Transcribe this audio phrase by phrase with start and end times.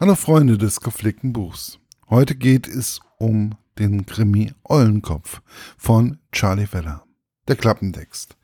[0.00, 1.78] Hallo Freunde des gepflegten Buchs.
[2.10, 5.40] Heute geht es um den Krimi Eulenkopf
[5.78, 7.04] von Charlie Weller.
[7.46, 8.36] Der Klappentext.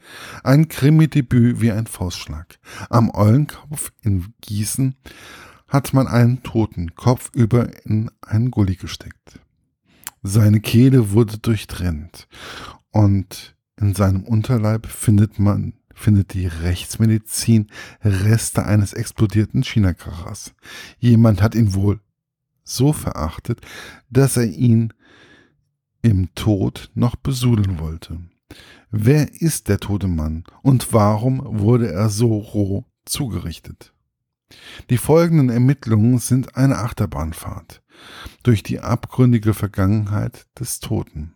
[0.45, 2.61] Ein Krimi-Debüt wie ein Faustschlag.
[2.89, 4.95] Am Eulenkopf in Gießen
[5.67, 9.41] hat man einen Toten kopfüber in einen Gully gesteckt.
[10.23, 12.29] Seine Kehle wurde durchtrennt
[12.93, 17.69] und in seinem Unterleib findet man findet die Rechtsmedizin
[18.03, 20.55] Reste eines explodierten Chinakrachers.
[20.99, 22.01] Jemand hat ihn wohl
[22.65, 23.61] so verachtet,
[24.09, 24.93] dass er ihn
[26.03, 28.19] im Tod noch besudeln wollte.
[28.91, 33.93] Wer ist der tote Mann und warum wurde er so roh zugerichtet?
[34.89, 37.83] Die folgenden Ermittlungen sind eine Achterbahnfahrt
[38.43, 41.35] durch die abgründige Vergangenheit des Toten.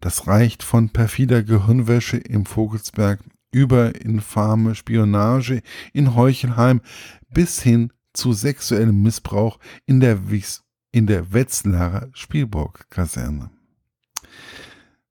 [0.00, 3.20] Das reicht von perfider Gehirnwäsche im Vogelsberg
[3.52, 6.80] über infame Spionage in Heuchelheim
[7.30, 13.50] bis hin zu sexuellem Missbrauch in der, Wies in der Wetzlarer Spielburg-Kaserne.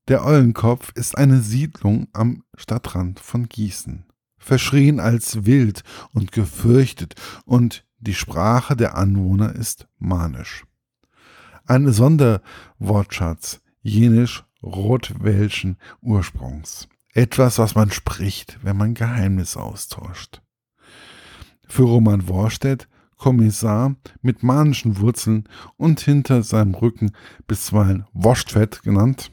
[0.08, 4.06] Der Eulenkopf ist eine Siedlung am Stadtrand von Gießen,
[4.38, 10.66] verschrien als wild und gefürchtet und die Sprache der Anwohner ist manisch.
[11.66, 16.90] Ein Sonderwortschatz jenisch-rotwelschen Ursprungs.
[17.14, 20.42] Etwas, was man spricht, wenn man Geheimnisse austauscht.
[21.68, 22.88] Für Roman Worstedt,
[23.18, 27.12] Kommissar mit manischen Wurzeln und hinter seinem Rücken
[27.48, 29.32] bisweilen Wurstfett genannt,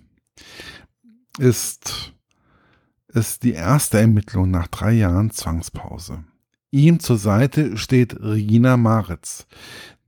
[1.39, 2.13] ist
[3.07, 6.25] es die erste Ermittlung nach drei Jahren Zwangspause.
[6.71, 9.47] Ihm zur Seite steht Regina Maritz,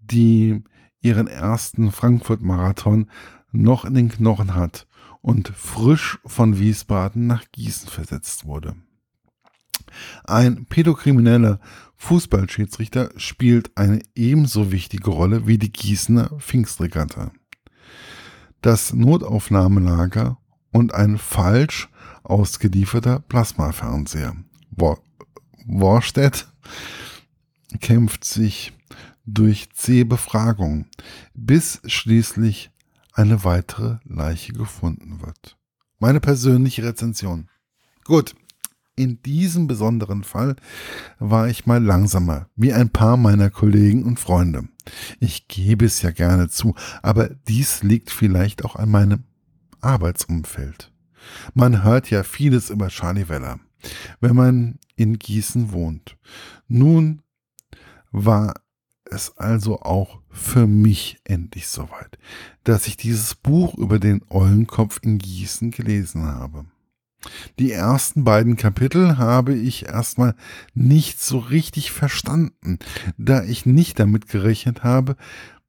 [0.00, 0.62] die
[1.00, 3.08] ihren ersten Frankfurt-Marathon
[3.52, 4.86] noch in den Knochen hat
[5.22, 8.76] und frisch von Wiesbaden nach Gießen versetzt wurde.
[10.24, 11.60] Ein pädokrimineller
[11.96, 17.32] Fußballschiedsrichter spielt eine ebenso wichtige Rolle wie die Gießener Pfingstregatta.
[18.62, 20.38] Das Notaufnahmelager
[20.70, 21.88] und ein falsch
[22.22, 24.36] ausgelieferter Plasmafernseher.
[25.66, 26.48] Worstedt
[27.80, 28.72] kämpft sich
[29.26, 30.86] durch zähe Befragung,
[31.34, 32.70] bis schließlich
[33.20, 35.58] eine weitere Leiche gefunden wird.
[35.98, 37.48] Meine persönliche Rezension.
[38.04, 38.34] Gut,
[38.96, 40.56] in diesem besonderen Fall
[41.18, 44.68] war ich mal langsamer, wie ein paar meiner Kollegen und Freunde.
[45.20, 49.24] Ich gebe es ja gerne zu, aber dies liegt vielleicht auch an meinem
[49.80, 50.92] Arbeitsumfeld.
[51.54, 53.60] Man hört ja vieles über Charlie Weller,
[54.20, 56.16] wenn man in Gießen wohnt.
[56.68, 57.22] Nun
[58.12, 58.54] war
[59.10, 62.18] es also auch für mich endlich soweit,
[62.64, 66.64] dass ich dieses Buch über den Eulenkopf in Gießen gelesen habe.
[67.58, 70.34] Die ersten beiden Kapitel habe ich erstmal
[70.72, 72.78] nicht so richtig verstanden,
[73.18, 75.16] da ich nicht damit gerechnet habe,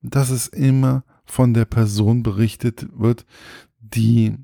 [0.02, 3.26] dass es immer von der Person berichtet wird,
[3.80, 4.38] die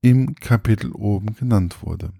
[0.00, 2.12] im Kapitel oben genannt wurde.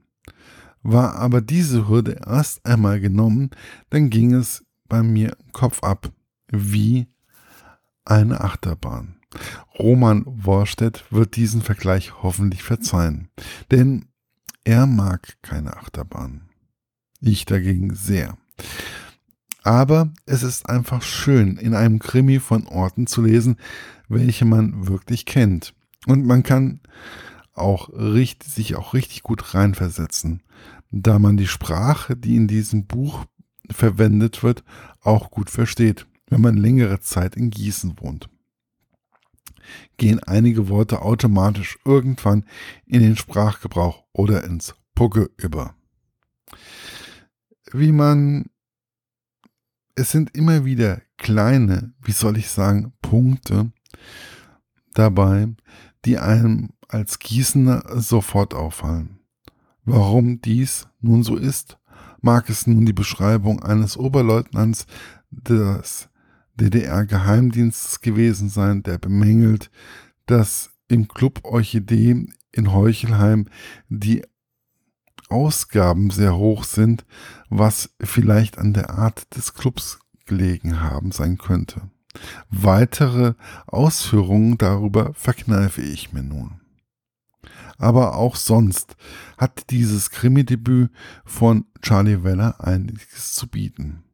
[0.82, 3.50] War aber diese Hürde erst einmal genommen,
[3.90, 6.12] dann ging es bei mir Kopf ab,
[6.48, 7.06] wie
[8.04, 9.16] eine Achterbahn.
[9.78, 13.30] Roman Worstedt wird diesen Vergleich hoffentlich verzeihen,
[13.70, 14.04] denn
[14.64, 16.42] er mag keine Achterbahn.
[17.22, 18.36] Ich dagegen sehr.
[19.62, 23.56] Aber es ist einfach schön, in einem Krimi von Orten zu lesen,
[24.08, 25.72] welche man wirklich kennt.
[26.06, 26.80] Und man kann
[27.54, 30.42] auch richtig, sich auch richtig gut reinversetzen,
[30.90, 33.24] da man die Sprache, die in diesem Buch
[33.72, 34.64] verwendet wird,
[35.00, 38.28] auch gut versteht, wenn man längere Zeit in Gießen wohnt.
[39.96, 42.44] Gehen einige Worte automatisch irgendwann
[42.86, 45.74] in den Sprachgebrauch oder ins Pucke über.
[47.72, 48.50] Wie man,
[49.94, 53.72] es sind immer wieder kleine, wie soll ich sagen, Punkte
[54.94, 55.48] dabei,
[56.04, 59.20] die einem als Gießener sofort auffallen.
[59.84, 61.78] Warum dies nun so ist,
[62.22, 64.86] mag es nun die Beschreibung eines Oberleutnants
[65.30, 66.08] des
[66.54, 69.70] DDR-Geheimdienstes gewesen sein, der bemängelt,
[70.26, 73.46] dass im Club Orchidee in Heuchelheim
[73.88, 74.22] die
[75.28, 77.04] Ausgaben sehr hoch sind,
[77.48, 81.90] was vielleicht an der Art des Clubs gelegen haben sein könnte.
[82.50, 83.34] Weitere
[83.66, 86.61] Ausführungen darüber verkneife ich mir nun
[87.82, 88.96] aber auch sonst
[89.36, 90.90] hat dieses Krimi-Debüt
[91.24, 94.04] von Charlie Weller einiges zu bieten.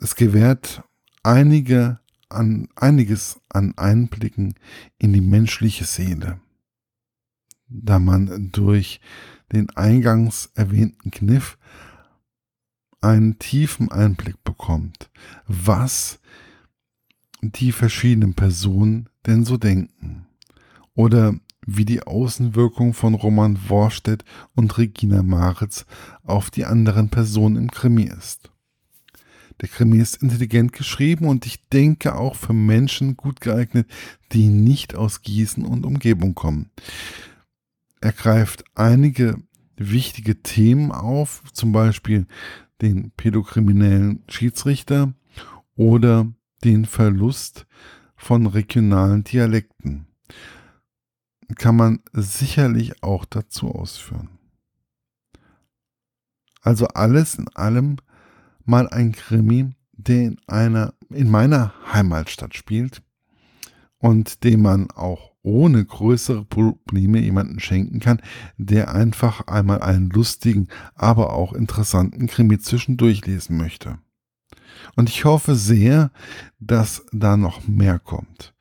[0.00, 0.84] Es gewährt
[1.24, 4.54] einige an, einiges an Einblicken
[4.98, 6.40] in die menschliche Seele,
[7.68, 9.00] da man durch
[9.52, 11.58] den eingangs erwähnten Kniff
[13.00, 15.10] einen tiefen Einblick bekommt,
[15.48, 16.20] was
[17.40, 20.26] die verschiedenen Personen denn so denken.
[20.94, 21.34] Oder
[21.66, 24.24] wie die Außenwirkung von Roman Worstedt
[24.54, 25.86] und Regina Maritz
[26.22, 28.50] auf die anderen Personen im Krimi ist.
[29.60, 33.88] Der Krimi ist intelligent geschrieben und ich denke auch für Menschen gut geeignet,
[34.32, 36.70] die nicht aus Gießen und Umgebung kommen.
[38.00, 39.38] Er greift einige
[39.76, 42.26] wichtige Themen auf, zum Beispiel
[42.82, 45.14] den pädokriminellen Schiedsrichter
[45.76, 46.30] oder
[46.64, 47.66] den Verlust
[48.16, 50.06] von regionalen Dialekten.
[51.56, 54.28] Kann man sicherlich auch dazu ausführen.
[56.62, 57.98] Also alles in allem
[58.64, 63.02] mal ein Krimi, der in einer, in meiner Heimatstadt spielt
[63.98, 68.22] und den man auch ohne größere Probleme jemanden schenken kann,
[68.56, 73.98] der einfach einmal einen lustigen, aber auch interessanten Krimi zwischendurch lesen möchte.
[74.96, 76.10] Und ich hoffe sehr,
[76.58, 78.54] dass da noch mehr kommt.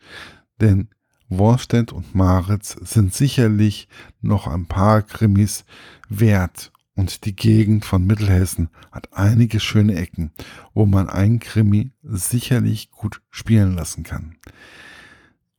[0.59, 0.89] Denn
[1.37, 3.87] Worstedt und Maritz sind sicherlich
[4.21, 5.65] noch ein paar Krimis
[6.09, 6.71] wert.
[6.95, 10.31] Und die Gegend von Mittelhessen hat einige schöne Ecken,
[10.73, 14.35] wo man einen Krimi sicherlich gut spielen lassen kann.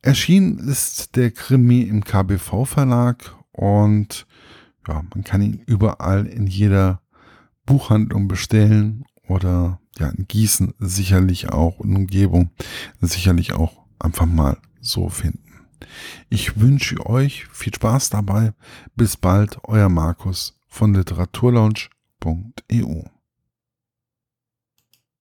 [0.01, 4.27] Erschienen ist der Krimi im KBV Verlag und
[4.87, 7.01] ja, man kann ihn überall in jeder
[7.65, 12.51] Buchhandlung bestellen oder ja, in Gießen sicherlich auch in Umgebung
[13.01, 15.44] sicherlich auch einfach mal so finden.
[16.29, 18.53] Ich wünsche euch viel Spaß dabei.
[18.95, 23.14] Bis bald, euer Markus von literaturlaunch.eu.